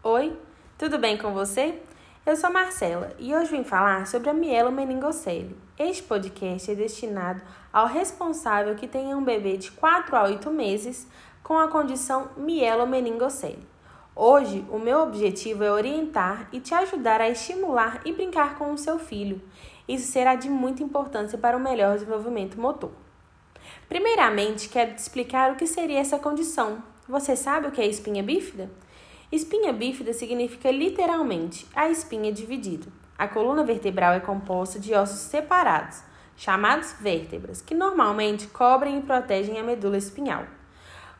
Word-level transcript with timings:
Oi, 0.00 0.32
tudo 0.78 0.96
bem 0.96 1.18
com 1.18 1.32
você? 1.32 1.82
Eu 2.24 2.36
sou 2.36 2.52
Marcela 2.52 3.12
e 3.18 3.34
hoje 3.34 3.50
vim 3.50 3.64
falar 3.64 4.06
sobre 4.06 4.30
a 4.30 4.32
mielomeningocele. 4.32 5.58
Este 5.76 6.04
podcast 6.04 6.70
é 6.70 6.74
destinado 6.76 7.42
ao 7.72 7.88
responsável 7.88 8.76
que 8.76 8.86
tenha 8.86 9.16
um 9.16 9.24
bebê 9.24 9.56
de 9.56 9.72
4 9.72 10.14
a 10.14 10.22
8 10.22 10.52
meses 10.52 11.04
com 11.42 11.58
a 11.58 11.66
condição 11.66 12.28
mielomeningocele. 12.36 13.66
Hoje, 14.14 14.64
o 14.70 14.78
meu 14.78 15.00
objetivo 15.00 15.64
é 15.64 15.70
orientar 15.72 16.48
e 16.52 16.60
te 16.60 16.72
ajudar 16.74 17.20
a 17.20 17.28
estimular 17.28 18.00
e 18.04 18.12
brincar 18.12 18.56
com 18.56 18.72
o 18.72 18.78
seu 18.78 19.00
filho. 19.00 19.42
Isso 19.88 20.12
será 20.12 20.36
de 20.36 20.48
muita 20.48 20.80
importância 20.80 21.36
para 21.36 21.56
o 21.56 21.60
melhor 21.60 21.94
desenvolvimento 21.94 22.60
motor. 22.60 22.92
Primeiramente, 23.88 24.68
quero 24.68 24.94
te 24.94 24.98
explicar 24.98 25.50
o 25.50 25.56
que 25.56 25.66
seria 25.66 25.98
essa 25.98 26.20
condição. 26.20 26.84
Você 27.08 27.34
sabe 27.34 27.66
o 27.66 27.72
que 27.72 27.80
é 27.80 27.86
espinha 27.86 28.22
bífida? 28.22 28.70
Espinha 29.30 29.74
bífida 29.74 30.14
significa 30.14 30.70
literalmente 30.70 31.66
a 31.76 31.90
espinha 31.90 32.32
dividida. 32.32 32.86
A 33.18 33.28
coluna 33.28 33.62
vertebral 33.62 34.14
é 34.14 34.20
composta 34.20 34.80
de 34.80 34.94
ossos 34.94 35.18
separados, 35.18 36.02
chamados 36.34 36.94
vértebras, 36.98 37.60
que 37.60 37.74
normalmente 37.74 38.46
cobrem 38.46 38.98
e 38.98 39.02
protegem 39.02 39.58
a 39.58 39.62
medula 39.62 39.98
espinhal. 39.98 40.46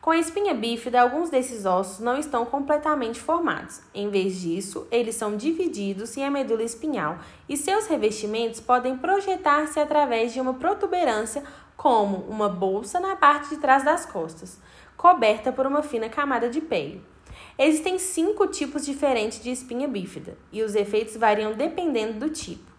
Com 0.01 0.09
a 0.09 0.17
espinha 0.17 0.55
bífida, 0.55 0.99
alguns 0.99 1.29
desses 1.29 1.67
ossos 1.67 1.99
não 1.99 2.17
estão 2.17 2.45
completamente 2.45 3.19
formados. 3.19 3.81
Em 3.93 4.09
vez 4.09 4.39
disso, 4.39 4.87
eles 4.89 5.13
são 5.13 5.37
divididos 5.37 6.17
em 6.17 6.25
a 6.25 6.31
medula 6.31 6.63
espinhal 6.63 7.19
e 7.47 7.55
seus 7.55 7.85
revestimentos 7.85 8.59
podem 8.59 8.97
projetar-se 8.97 9.79
através 9.79 10.33
de 10.33 10.41
uma 10.41 10.55
protuberância, 10.55 11.43
como 11.77 12.25
uma 12.27 12.49
bolsa 12.49 12.99
na 12.99 13.15
parte 13.15 13.49
de 13.49 13.57
trás 13.57 13.83
das 13.83 14.03
costas, 14.05 14.59
coberta 14.97 15.51
por 15.51 15.67
uma 15.67 15.83
fina 15.83 16.09
camada 16.09 16.49
de 16.49 16.59
pele. 16.59 17.05
Existem 17.61 17.99
cinco 17.99 18.47
tipos 18.47 18.85
diferentes 18.85 19.43
de 19.43 19.51
espinha 19.51 19.85
bífida 19.85 20.37
e 20.49 20.63
os 20.63 20.75
efeitos 20.75 21.17
variam 21.17 21.51
dependendo 21.51 22.17
do 22.17 22.29
tipo. 22.29 22.71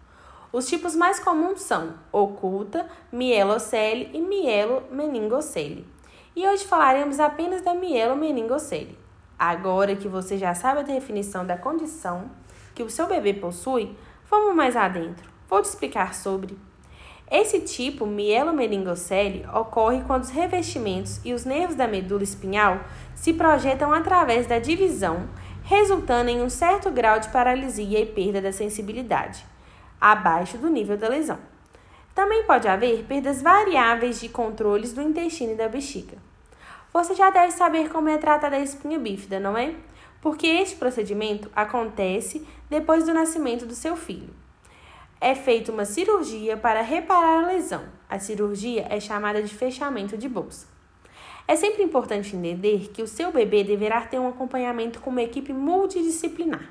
Os 0.51 0.67
tipos 0.67 0.97
mais 0.97 1.21
comuns 1.21 1.61
são 1.61 1.97
oculta, 2.11 2.89
mielocele 3.13 4.09
e 4.15 4.23
mielomeningocele 4.23 5.87
e 6.35 6.49
hoje 6.49 6.65
falaremos 6.65 7.21
apenas 7.21 7.61
da 7.61 7.75
mielomeningocele. 7.75 8.99
Agora 9.39 9.95
que 9.95 10.09
você 10.09 10.39
já 10.39 10.55
sabe 10.55 10.81
a 10.81 10.83
definição 10.83 11.45
da 11.45 11.59
condição 11.59 12.31
que 12.75 12.83
o 12.83 12.89
seu 12.89 13.07
bebê 13.07 13.35
possui, 13.35 13.95
vamos 14.31 14.55
mais 14.55 14.77
adentro. 14.77 15.29
Vou 15.47 15.61
te 15.61 15.67
explicar 15.67 16.15
sobre. 16.15 16.57
Esse 17.31 17.61
tipo 17.61 18.07
mielomeningocele 18.07 19.47
ocorre 19.55 20.03
quando 20.05 20.25
os 20.25 20.31
revestimentos 20.31 21.21
e 21.25 21.33
os 21.33 21.45
nervos 21.45 21.77
da 21.77 21.87
medula 21.87 22.25
espinhal 22.25 22.81
se 23.15 23.33
projetam 23.33 23.93
através 23.93 24.49
da 24.49 24.59
divisão, 24.59 25.29
resultando 25.63 26.29
em 26.29 26.43
um 26.43 26.51
certo 26.51 26.91
grau 26.91 27.21
de 27.21 27.29
paralisia 27.29 28.01
e 28.01 28.07
perda 28.07 28.43
da 28.43 28.51
sensibilidade, 28.51 29.45
abaixo 30.01 30.59
do 30.59 30.69
nível 30.69 30.97
da 30.97 31.07
lesão. 31.07 31.39
Também 32.17 32.43
pode 32.43 32.67
haver 32.67 33.05
perdas 33.05 33.41
variáveis 33.41 34.19
de 34.19 34.29
controles 34.29 34.93
do 34.93 35.01
intestino 35.01 35.53
e 35.53 35.57
da 35.57 35.69
bexiga. 35.69 36.19
Você 36.93 37.15
já 37.15 37.31
deve 37.31 37.53
saber 37.53 37.89
como 37.91 38.09
é 38.09 38.19
tratada 38.19 38.57
a 38.57 38.61
espinha 38.61 38.99
bífida, 38.99 39.39
não 39.39 39.57
é? 39.57 39.75
Porque 40.21 40.49
este 40.49 40.75
procedimento 40.75 41.49
acontece 41.55 42.45
depois 42.69 43.07
do 43.07 43.15
nascimento 43.15 43.65
do 43.65 43.75
seu 43.77 43.95
filho. 43.97 44.35
É 45.21 45.35
feita 45.35 45.71
uma 45.71 45.85
cirurgia 45.85 46.57
para 46.57 46.81
reparar 46.81 47.45
a 47.45 47.47
lesão. 47.49 47.85
A 48.09 48.19
cirurgia 48.19 48.87
é 48.89 48.99
chamada 48.99 49.43
de 49.43 49.55
fechamento 49.55 50.17
de 50.17 50.27
bolsa. 50.27 50.67
É 51.47 51.55
sempre 51.57 51.83
importante 51.83 52.35
entender 52.35 52.91
que 52.95 53.03
o 53.03 53.07
seu 53.07 53.31
bebê 53.31 53.63
deverá 53.63 54.01
ter 54.01 54.19
um 54.19 54.29
acompanhamento 54.29 54.99
com 55.01 55.11
uma 55.11 55.21
equipe 55.21 55.53
multidisciplinar. 55.53 56.71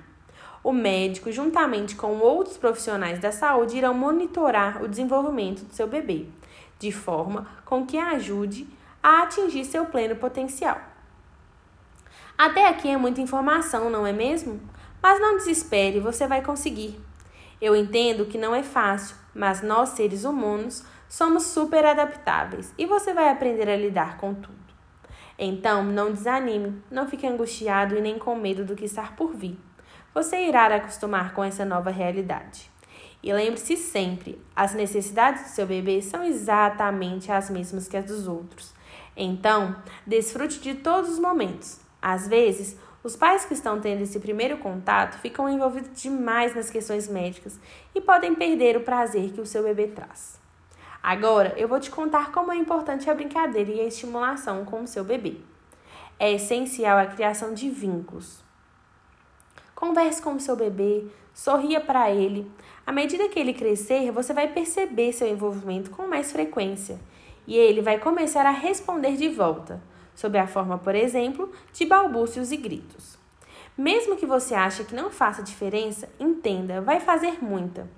O 0.64 0.72
médico, 0.72 1.32
juntamente 1.32 1.96
com 1.96 2.18
outros 2.18 2.58
profissionais 2.58 3.20
da 3.20 3.32
saúde, 3.32 3.78
irão 3.78 3.94
monitorar 3.94 4.82
o 4.82 4.88
desenvolvimento 4.88 5.64
do 5.64 5.74
seu 5.74 5.86
bebê, 5.86 6.26
de 6.80 6.92
forma 6.92 7.48
com 7.66 7.86
que 7.86 7.98
ajude 7.98 8.68
a 9.04 9.24
atingir 9.24 9.64
seu 9.64 9.86
pleno 9.86 10.16
potencial. 10.16 10.82
Até 12.36 12.68
aqui 12.68 12.90
é 12.90 12.98
muita 12.98 13.22
informação, 13.22 13.90
não 13.90 14.08
é 14.08 14.12
mesmo? 14.12 14.60
Mas 15.04 15.20
não 15.22 15.38
desespere, 15.38 16.00
você 16.00 16.26
vai 16.26 16.42
conseguir. 16.42 17.00
Eu 17.62 17.76
entendo 17.76 18.26
que 18.26 18.38
não 18.38 18.56
é 18.56 18.64
fácil, 18.64 19.16
mas 19.34 19.62
nós, 19.62 19.90
seres 19.90 20.24
humanos, 20.24 20.84
somos 21.08 21.44
super 21.44 21.86
adaptáveis 21.86 22.74
e 22.78 22.86
você 22.86 23.14
vai 23.14 23.30
aprender 23.30 23.70
a 23.70 23.76
lidar 23.76 24.18
com 24.18 24.34
tudo. 24.34 24.58
Então, 25.38 25.84
não 25.84 26.12
desanime, 26.12 26.82
não 26.92 27.08
fique 27.08 27.26
angustiado 27.26 27.96
e 27.96 28.02
nem 28.02 28.20
com 28.20 28.36
medo 28.36 28.66
do 28.66 28.76
que 28.76 28.86
está 28.86 29.04
por 29.04 29.34
vir 29.34 29.58
você 30.14 30.48
irá 30.48 30.66
acostumar 30.76 31.34
com 31.34 31.44
essa 31.44 31.64
nova 31.64 31.90
realidade. 31.90 32.70
E 33.22 33.32
lembre-se 33.34 33.78
sempre: 33.78 34.42
as 34.56 34.74
necessidades 34.74 35.44
do 35.44 35.50
seu 35.50 35.68
bebê 35.68 36.02
são 36.02 36.24
exatamente 36.24 37.32
as 37.32 37.50
mesmas 37.50 37.88
que 37.88 37.98
as 37.98 38.06
dos 38.06 38.28
outros. 38.28 38.74
Então, 39.16 39.76
desfrute 40.08 40.60
de 40.60 40.76
todos 40.76 41.12
os 41.12 41.20
momentos. 41.20 41.80
Às 42.02 42.28
vezes, 42.28 42.78
os 43.04 43.16
pais 43.16 43.46
que 43.46 43.54
estão 43.54 43.80
tendo 43.80 44.02
esse 44.02 44.20
primeiro 44.20 44.58
contato 44.58 45.20
ficam 45.20 45.50
envolvidos 45.50 46.02
demais 46.02 46.54
nas 46.54 46.70
questões 46.70 47.08
médicas 47.08 47.60
e 47.96 48.02
podem 48.02 48.36
perder 48.36 48.76
o 48.76 48.82
prazer 48.82 49.32
que 49.32 49.40
o 49.40 49.46
seu 49.46 49.64
bebê 49.64 49.88
traz. 49.88 50.40
Agora, 51.02 51.54
eu 51.58 51.68
vou 51.68 51.80
te 51.80 51.90
contar 51.90 52.32
como 52.32 52.52
é 52.52 52.58
importante 52.58 53.10
a 53.10 53.14
brincadeira 53.14 53.72
e 53.72 53.80
a 53.80 53.86
estimulação 53.86 54.66
com 54.66 54.82
o 54.82 54.88
seu 54.88 55.04
bebê. 55.04 55.38
É 56.20 56.34
essencial 56.34 56.98
a 56.98 57.06
criação 57.06 57.54
de 57.54 57.70
vínculos. 57.70 58.42
Converse 59.74 60.22
com 60.22 60.34
o 60.34 60.40
seu 60.40 60.58
bebê, 60.58 61.06
sorria 61.34 61.80
para 61.80 62.12
ele. 62.12 62.52
À 62.86 62.92
medida 62.92 63.30
que 63.30 63.40
ele 63.40 63.54
crescer, 63.54 64.12
você 64.12 64.34
vai 64.34 64.50
perceber 64.50 65.14
seu 65.14 65.28
envolvimento 65.28 65.90
com 65.90 66.06
mais 66.06 66.34
frequência 66.34 67.00
e 67.48 67.56
ele 67.58 67.82
vai 67.82 67.98
começar 67.98 68.46
a 68.46 68.52
responder 68.52 69.16
de 69.16 69.30
volta, 69.30 69.82
sob 70.20 70.38
a 70.38 70.46
forma, 70.46 70.78
por 70.78 70.96
exemplo, 70.96 71.50
de 71.72 71.86
balbúcios 71.86 72.52
e 72.52 72.58
gritos. 72.58 73.18
Mesmo 73.78 74.18
que 74.18 74.26
você 74.26 74.54
ache 74.54 74.84
que 74.84 74.94
não 74.94 75.10
faça 75.10 75.42
diferença, 75.42 76.10
entenda, 76.20 76.82
vai 76.82 77.00
fazer 77.00 77.42
muita. 77.42 77.90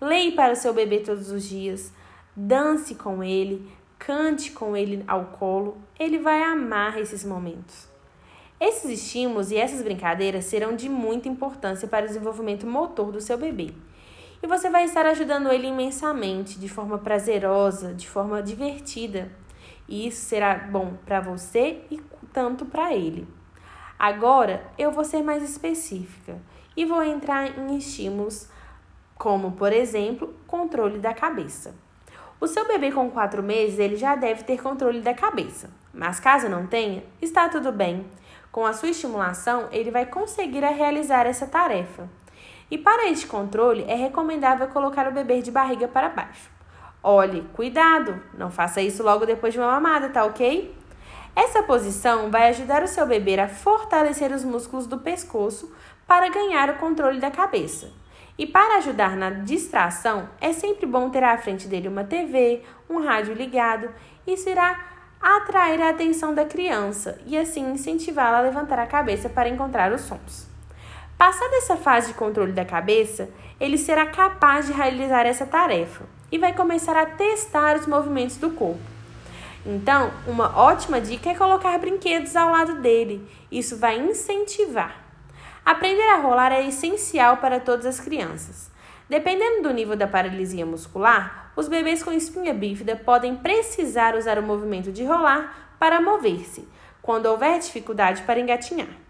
Leia 0.00 0.34
para 0.34 0.54
o 0.54 0.56
seu 0.56 0.72
bebê 0.72 1.00
todos 1.00 1.30
os 1.30 1.44
dias, 1.44 1.92
dance 2.34 2.94
com 2.94 3.22
ele, 3.22 3.70
cante 3.98 4.52
com 4.52 4.74
ele 4.74 5.04
ao 5.06 5.26
colo, 5.26 5.76
ele 6.00 6.18
vai 6.18 6.42
amar 6.42 6.98
esses 6.98 7.22
momentos. 7.22 7.86
Esses 8.58 8.90
estímulos 8.90 9.50
e 9.50 9.58
essas 9.58 9.82
brincadeiras 9.82 10.46
serão 10.46 10.74
de 10.74 10.88
muita 10.88 11.28
importância 11.28 11.86
para 11.86 12.06
o 12.06 12.08
desenvolvimento 12.08 12.66
motor 12.66 13.12
do 13.12 13.20
seu 13.20 13.36
bebê. 13.36 13.74
E 14.42 14.46
você 14.46 14.70
vai 14.70 14.84
estar 14.84 15.04
ajudando 15.04 15.52
ele 15.52 15.66
imensamente, 15.66 16.58
de 16.58 16.70
forma 16.70 16.96
prazerosa, 16.96 17.92
de 17.92 18.08
forma 18.08 18.42
divertida. 18.42 19.30
E 19.88 20.06
isso 20.06 20.24
será 20.26 20.54
bom 20.54 20.94
para 21.04 21.20
você 21.20 21.82
e 21.90 22.00
tanto 22.32 22.66
para 22.66 22.94
ele. 22.94 23.26
Agora 23.98 24.66
eu 24.76 24.90
vou 24.90 25.04
ser 25.04 25.22
mais 25.22 25.42
específica 25.42 26.38
e 26.76 26.84
vou 26.84 27.02
entrar 27.02 27.58
em 27.58 27.76
estímulos 27.76 28.48
como, 29.16 29.52
por 29.52 29.72
exemplo, 29.72 30.34
controle 30.46 30.98
da 30.98 31.14
cabeça. 31.14 31.74
O 32.38 32.46
seu 32.46 32.68
bebê 32.68 32.92
com 32.92 33.10
4 33.10 33.42
meses 33.42 33.78
ele 33.78 33.96
já 33.96 34.14
deve 34.14 34.44
ter 34.44 34.60
controle 34.60 35.00
da 35.00 35.14
cabeça, 35.14 35.70
mas 35.94 36.20
caso 36.20 36.50
não 36.50 36.66
tenha, 36.66 37.02
está 37.22 37.48
tudo 37.48 37.72
bem. 37.72 38.06
Com 38.52 38.66
a 38.66 38.74
sua 38.74 38.90
estimulação, 38.90 39.68
ele 39.70 39.90
vai 39.90 40.04
conseguir 40.04 40.60
realizar 40.60 41.26
essa 41.26 41.46
tarefa. 41.46 42.08
E 42.70 42.76
para 42.76 43.08
este 43.08 43.26
controle, 43.26 43.84
é 43.84 43.94
recomendável 43.94 44.68
colocar 44.68 45.08
o 45.08 45.12
bebê 45.12 45.40
de 45.40 45.50
barriga 45.50 45.88
para 45.88 46.08
baixo. 46.10 46.55
Olhe, 47.08 47.42
cuidado, 47.52 48.20
não 48.36 48.50
faça 48.50 48.82
isso 48.82 49.00
logo 49.00 49.24
depois 49.24 49.52
de 49.52 49.60
uma 49.60 49.70
mamada, 49.70 50.08
tá 50.08 50.24
ok? 50.24 50.76
Essa 51.36 51.62
posição 51.62 52.32
vai 52.32 52.48
ajudar 52.48 52.82
o 52.82 52.88
seu 52.88 53.06
bebê 53.06 53.38
a 53.38 53.46
fortalecer 53.46 54.32
os 54.32 54.42
músculos 54.42 54.88
do 54.88 54.98
pescoço 54.98 55.72
para 56.04 56.28
ganhar 56.28 56.68
o 56.68 56.78
controle 56.78 57.20
da 57.20 57.30
cabeça. 57.30 57.92
E 58.36 58.44
para 58.44 58.78
ajudar 58.78 59.16
na 59.16 59.30
distração, 59.30 60.28
é 60.40 60.52
sempre 60.52 60.84
bom 60.84 61.08
ter 61.08 61.22
à 61.22 61.38
frente 61.38 61.68
dele 61.68 61.86
uma 61.86 62.02
TV, 62.02 62.64
um 62.90 62.98
rádio 62.98 63.34
ligado. 63.34 63.88
Isso 64.26 64.48
irá 64.48 64.76
atrair 65.22 65.80
a 65.82 65.90
atenção 65.90 66.34
da 66.34 66.44
criança 66.44 67.20
e 67.24 67.38
assim 67.38 67.70
incentivá-la 67.70 68.38
a 68.38 68.40
levantar 68.40 68.80
a 68.80 68.86
cabeça 68.88 69.28
para 69.28 69.48
encontrar 69.48 69.92
os 69.92 70.00
sons. 70.00 70.48
Passada 71.16 71.54
essa 71.54 71.76
fase 71.76 72.08
de 72.08 72.14
controle 72.14 72.50
da 72.50 72.64
cabeça, 72.64 73.30
ele 73.60 73.78
será 73.78 74.06
capaz 74.06 74.66
de 74.66 74.72
realizar 74.72 75.24
essa 75.24 75.46
tarefa 75.46 76.15
e 76.30 76.38
vai 76.38 76.52
começar 76.52 76.96
a 76.96 77.06
testar 77.06 77.76
os 77.76 77.86
movimentos 77.86 78.36
do 78.36 78.50
corpo. 78.50 78.80
Então, 79.64 80.12
uma 80.26 80.56
ótima 80.56 81.00
dica 81.00 81.30
é 81.30 81.34
colocar 81.34 81.76
brinquedos 81.78 82.36
ao 82.36 82.50
lado 82.50 82.80
dele. 82.80 83.28
Isso 83.50 83.76
vai 83.76 83.98
incentivar. 83.98 85.04
Aprender 85.64 86.08
a 86.10 86.18
rolar 86.18 86.52
é 86.52 86.66
essencial 86.66 87.38
para 87.38 87.58
todas 87.58 87.86
as 87.86 87.98
crianças. 87.98 88.70
Dependendo 89.08 89.62
do 89.62 89.74
nível 89.74 89.96
da 89.96 90.06
paralisia 90.06 90.64
muscular, 90.64 91.52
os 91.56 91.68
bebês 91.68 92.02
com 92.02 92.12
espinha 92.12 92.54
bífida 92.54 92.96
podem 92.96 93.36
precisar 93.36 94.14
usar 94.14 94.38
o 94.38 94.42
movimento 94.42 94.92
de 94.92 95.04
rolar 95.04 95.74
para 95.78 96.00
mover-se, 96.00 96.68
quando 97.02 97.26
houver 97.26 97.58
dificuldade 97.58 98.22
para 98.22 98.40
engatinhar. 98.40 99.05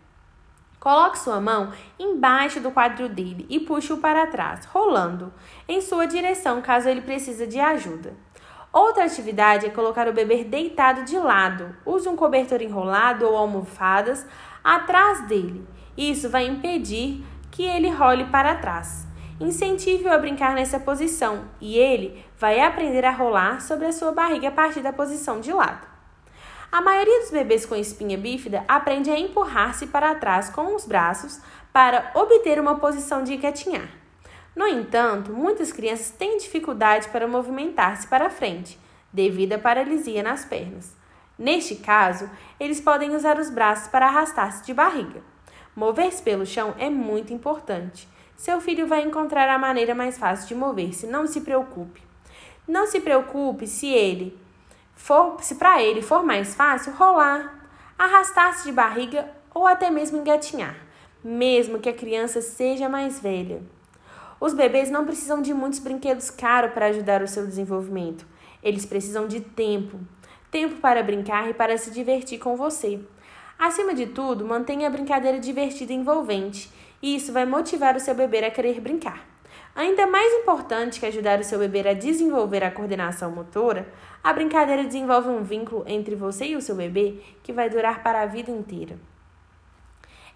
Coloque 0.87 1.19
sua 1.19 1.41
mão 1.41 1.73
embaixo 1.99 2.61
do 2.61 2.71
quadril 2.71 3.09
dele 3.09 3.45
e 3.51 3.59
puxe-o 3.59 3.97
para 3.97 4.25
trás, 4.29 4.67
rolando 4.67 5.35
em 5.67 5.81
sua 5.81 6.07
direção 6.07 6.63
caso 6.63 6.89
ele 6.89 7.01
precise 7.01 7.45
de 7.45 7.59
ajuda. 7.59 8.15
Outra 8.73 9.03
atividade 9.03 9.67
é 9.67 9.71
colocar 9.71 10.07
o 10.07 10.13
bebê 10.13 10.45
deitado 10.45 11.03
de 11.03 11.19
lado. 11.19 11.75
Use 11.85 12.09
um 12.09 12.15
cobertor 12.15 12.63
enrolado 12.63 13.27
ou 13.27 13.37
almofadas 13.37 14.25
atrás 14.63 15.27
dele. 15.27 15.67
Isso 15.99 16.31
vai 16.31 16.47
impedir 16.47 17.27
que 17.51 17.65
ele 17.65 17.91
role 17.91 18.27
para 18.27 18.55
trás. 18.55 19.09
Incentive-o 19.41 20.13
a 20.13 20.19
brincar 20.19 20.55
nessa 20.55 20.79
posição 20.79 21.47
e 21.61 21.77
ele 21.77 22.25
vai 22.39 22.61
aprender 22.61 23.05
a 23.05 23.11
rolar 23.11 23.61
sobre 23.61 23.87
a 23.87 23.93
sua 23.93 24.13
barriga 24.13 24.51
a 24.51 24.53
partir 24.53 24.83
da 24.83 24.93
posição 24.93 25.41
de 25.41 25.53
lado. 25.53 25.96
A 26.71 26.81
maioria 26.81 27.21
dos 27.21 27.31
bebês 27.31 27.65
com 27.65 27.77
espinha 27.77 28.19
bífida 28.19 28.65
aprende 28.67 29.11
a 29.11 29.19
empurrar-se 29.19 29.87
para 29.87 30.15
trás 30.17 30.51
com 30.51 30.75
os 30.75 30.85
braços 30.85 31.41
para 31.73 32.11
obter 32.15 32.59
uma 32.59 32.79
posição 32.79 33.23
de 33.23 33.35
engatinhar. 33.35 33.89
No 34.55 34.67
entanto, 34.67 35.33
muitas 35.33 35.73
crianças 35.73 36.11
têm 36.11 36.39
dificuldade 36.39 37.09
para 37.09 37.29
movimentar-se 37.29 38.07
para 38.09 38.31
frente, 38.31 38.79
devido 39.13 39.53
à 39.53 39.59
paralisia 39.59 40.23
nas 40.23 40.45
pernas. 40.45 40.97
Neste 41.39 41.77
caso, 41.77 42.29
eles 42.59 42.81
podem 42.81 43.15
usar 43.15 43.39
os 43.39 43.51
braços 43.51 43.89
para 43.89 44.07
arrastar-se 44.07 44.65
de 44.65 44.73
barriga. 44.73 45.23
Mover-se 45.75 46.23
pelo 46.23 46.47
chão 46.47 46.75
é 46.79 46.89
muito 46.89 47.33
importante. 47.33 48.09
Seu 48.37 48.61
filho 48.61 48.87
vai 48.87 49.03
encontrar 49.03 49.49
a 49.49 49.59
maneira 49.59 49.95
mais 49.95 50.19
fácil 50.19 50.49
de 50.49 50.55
mover-se, 50.55 51.07
não 51.07 51.27
se 51.27 51.43
preocupe. 51.43 52.03
Não 52.67 52.87
se 52.87 53.01
preocupe 53.01 53.67
se 53.67 53.87
ele 53.89 54.37
for, 54.97 55.37
se 55.41 55.55
para 55.55 55.81
ele 55.81 56.03
for 56.03 56.25
mais 56.25 56.55
fácil 56.55 56.93
rolar, 56.95 57.69
arrastar-se 57.97 58.65
de 58.65 58.73
barriga 58.73 59.31
ou 59.55 59.67
até 59.67 59.91
mesmo 59.91 60.19
engatinhar, 60.19 60.77
mesmo 61.23 61.79
que 61.79 61.89
a 61.89 61.95
criança 61.95 62.41
seja 62.41 62.89
mais 62.89 63.21
velha. 63.21 63.63
Os 64.41 64.53
bebês 64.53 64.91
não 64.91 65.05
precisam 65.05 65.41
de 65.41 65.55
muitos 65.55 65.79
brinquedos 65.79 66.31
caros 66.31 66.73
para 66.73 66.87
ajudar 66.87 67.23
o 67.23 67.29
seu 67.29 67.47
desenvolvimento. 67.47 68.27
Eles 68.63 68.85
precisam 68.85 69.27
de 69.27 69.41
tempo. 69.41 69.99
Tempo 70.51 70.77
para 70.81 71.03
brincar 71.03 71.49
e 71.49 71.55
para 71.55 71.79
se 71.79 71.91
divertir 71.91 72.39
com 72.39 72.57
você. 72.57 73.01
Acima 73.59 73.95
de 73.95 74.07
tudo, 74.07 74.45
mantenha 74.45 74.89
a 74.89 74.91
brincadeira 74.91 75.39
divertida 75.39 75.93
e 75.93 75.97
envolvente, 75.97 76.71
e 77.01 77.17
isso 77.17 77.33
vai 77.33 77.47
motivar 77.47 77.97
o 77.97 78.01
seu 78.01 78.15
bebê 78.15 78.45
a 78.45 78.51
querer 78.51 78.81
brincar. 78.81 79.36
Ainda 79.77 80.07
mais 80.07 80.33
importante 80.33 80.99
que 80.99 81.05
ajudar 81.05 81.39
o 81.39 81.45
seu 81.45 81.59
bebê 81.59 81.87
a 81.87 81.93
desenvolver 81.93 82.65
a 82.65 82.71
coordenação 82.71 83.31
motora, 83.31 83.87
a 84.25 84.33
brincadeira 84.33 84.83
desenvolve 84.83 85.29
um 85.29 85.43
vínculo 85.43 85.85
entre 85.87 86.15
você 86.15 86.47
e 86.47 86.57
o 86.57 86.63
seu 86.63 86.75
bebê 86.75 87.21
que 87.43 87.53
vai 87.53 87.69
durar 87.69 88.03
para 88.03 88.23
a 88.23 88.27
vida 88.27 88.51
inteira. 88.51 88.99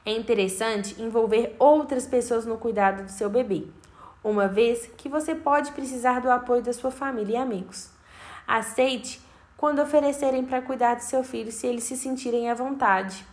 É 0.05 0.13
interessante 0.13 1.01
envolver 1.01 1.57
outras 1.59 2.07
pessoas 2.07 2.45
no 2.45 2.59
cuidado 2.59 3.05
do 3.05 3.11
seu 3.11 3.31
bebê, 3.31 3.65
uma 4.23 4.47
vez 4.47 4.91
que 4.99 5.09
você 5.09 5.35
pode 5.35 5.73
precisar 5.73 6.21
do 6.21 6.31
apoio 6.31 6.63
da 6.63 6.75
sua 6.75 6.91
família 6.91 7.39
e 7.39 7.41
amigos. 7.41 7.89
Aceite 8.47 9.23
quando 9.57 9.81
oferecerem 9.81 10.45
para 10.45 10.61
cuidar 10.61 10.97
do 10.97 11.03
seu 11.03 11.25
filho 11.25 11.51
se 11.51 11.67
eles 11.67 11.85
se 11.85 11.97
sentirem 11.97 12.51
à 12.51 12.55
vontade. 12.55 13.25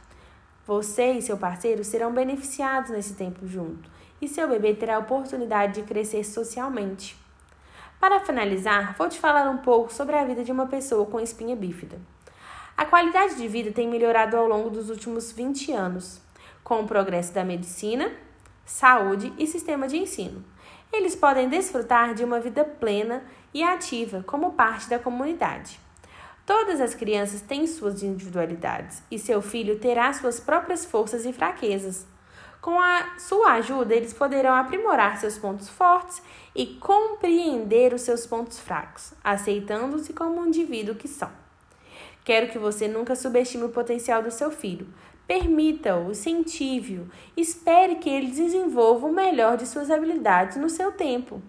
Você 0.65 1.11
e 1.11 1.21
seu 1.21 1.35
parceiro 1.35 1.83
serão 1.83 2.13
beneficiados 2.13 2.91
nesse 2.91 3.13
tempo 3.13 3.45
junto 3.45 3.96
e 4.21 4.27
seu 4.27 4.47
bebê 4.47 4.73
terá 4.73 4.95
a 4.95 4.99
oportunidade 4.99 5.81
de 5.81 5.87
crescer 5.87 6.23
socialmente. 6.23 7.17
Para 7.99 8.19
finalizar, 8.19 8.95
vou 8.97 9.09
te 9.09 9.19
falar 9.19 9.49
um 9.49 9.57
pouco 9.57 9.91
sobre 9.91 10.15
a 10.15 10.23
vida 10.23 10.43
de 10.43 10.51
uma 10.51 10.67
pessoa 10.67 11.05
com 11.05 11.19
espinha 11.19 11.55
bífida. 11.55 11.99
A 12.77 12.85
qualidade 12.85 13.35
de 13.35 13.47
vida 13.47 13.71
tem 13.71 13.87
melhorado 13.87 14.37
ao 14.37 14.47
longo 14.47 14.69
dos 14.69 14.89
últimos 14.89 15.31
20 15.31 15.71
anos, 15.71 16.21
com 16.63 16.81
o 16.81 16.87
progresso 16.87 17.33
da 17.33 17.43
medicina, 17.43 18.11
saúde 18.65 19.33
e 19.37 19.47
sistema 19.47 19.87
de 19.87 19.97
ensino. 19.97 20.43
Eles 20.93 21.15
podem 21.15 21.49
desfrutar 21.49 22.13
de 22.13 22.23
uma 22.23 22.39
vida 22.39 22.63
plena 22.63 23.23
e 23.53 23.63
ativa 23.63 24.23
como 24.27 24.53
parte 24.53 24.89
da 24.89 24.99
comunidade. 24.99 25.79
Todas 26.45 26.79
as 26.79 26.95
crianças 26.95 27.41
têm 27.41 27.67
suas 27.67 28.03
individualidades 28.03 29.03
e 29.11 29.19
seu 29.19 29.41
filho 29.41 29.79
terá 29.79 30.13
suas 30.13 30.39
próprias 30.39 30.85
forças 30.85 31.25
e 31.25 31.33
fraquezas. 31.33 32.05
Com 32.61 32.79
a 32.79 33.17
sua 33.17 33.53
ajuda, 33.53 33.95
eles 33.95 34.13
poderão 34.13 34.53
aprimorar 34.53 35.17
seus 35.17 35.37
pontos 35.37 35.69
fortes 35.69 36.21
e 36.55 36.65
compreender 36.65 37.93
os 37.93 38.01
seus 38.01 38.25
pontos 38.25 38.59
fracos, 38.59 39.13
aceitando-se 39.23 40.11
como 40.13 40.41
um 40.41 40.47
indivíduo 40.47 40.95
que 40.95 41.07
são. 41.07 41.31
Quero 42.25 42.49
que 42.49 42.59
você 42.59 42.87
nunca 42.87 43.15
subestime 43.15 43.63
o 43.63 43.69
potencial 43.69 44.21
do 44.21 44.31
seu 44.31 44.51
filho. 44.51 44.87
Permita-o, 45.25 46.11
incentive-o, 46.11 47.09
espere 47.35 47.95
que 47.95 48.09
ele 48.09 48.31
desenvolva 48.31 49.07
o 49.07 49.13
melhor 49.13 49.55
de 49.55 49.65
suas 49.65 49.91
habilidades 49.91 50.57
no 50.57 50.69
seu 50.69 50.91
tempo. 50.91 51.41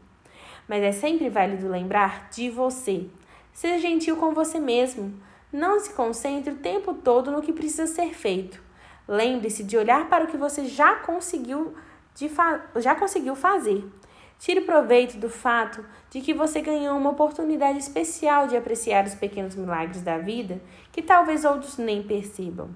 Mas 0.68 0.82
é 0.82 0.92
sempre 0.92 1.28
válido 1.30 1.68
lembrar 1.68 2.28
de 2.30 2.50
você. 2.50 3.06
Seja 3.52 3.78
gentil 3.78 4.16
com 4.16 4.34
você 4.34 4.60
mesmo. 4.60 5.14
Não 5.52 5.80
se 5.80 5.92
concentre 5.94 6.52
o 6.52 6.58
tempo 6.58 6.94
todo 6.94 7.30
no 7.30 7.42
que 7.42 7.52
precisa 7.52 7.86
ser 7.86 8.14
feito. 8.14 8.67
Lembre-se 9.08 9.64
de 9.64 9.74
olhar 9.74 10.06
para 10.10 10.24
o 10.24 10.26
que 10.26 10.36
você 10.36 10.66
já 10.66 10.96
conseguiu, 10.96 11.74
de 12.14 12.30
já 12.76 12.94
conseguiu 12.94 13.34
fazer. 13.34 13.82
Tire 14.38 14.60
proveito 14.60 15.16
do 15.16 15.30
fato 15.30 15.82
de 16.10 16.20
que 16.20 16.34
você 16.34 16.60
ganhou 16.60 16.96
uma 16.96 17.10
oportunidade 17.10 17.78
especial 17.78 18.46
de 18.46 18.56
apreciar 18.56 19.06
os 19.06 19.14
pequenos 19.14 19.56
milagres 19.56 20.02
da 20.02 20.18
vida 20.18 20.60
que 20.92 21.00
talvez 21.00 21.44
outros 21.44 21.78
nem 21.78 22.02
percebam. 22.02 22.68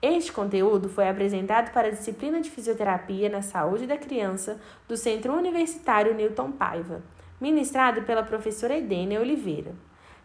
Este 0.00 0.32
conteúdo 0.32 0.88
foi 0.88 1.08
apresentado 1.08 1.72
para 1.72 1.88
a 1.88 1.90
disciplina 1.90 2.40
de 2.40 2.50
Fisioterapia 2.50 3.28
na 3.28 3.40
Saúde 3.40 3.86
da 3.86 3.96
Criança 3.96 4.60
do 4.88 4.96
Centro 4.96 5.34
Universitário 5.34 6.14
Newton 6.14 6.52
Paiva, 6.52 7.02
ministrado 7.40 8.02
pela 8.02 8.22
professora 8.22 8.76
Edênia 8.76 9.20
Oliveira, 9.20 9.72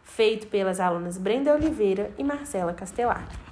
feito 0.02 0.48
pelas 0.48 0.80
alunas 0.80 1.18
Brenda 1.18 1.54
Oliveira 1.54 2.12
e 2.18 2.24
Marcela 2.24 2.74
Castelar. 2.74 3.49